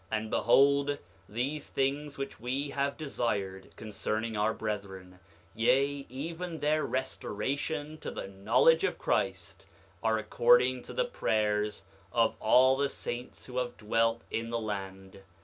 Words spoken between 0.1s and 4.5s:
9:36 And behold, these things which we have desired concerning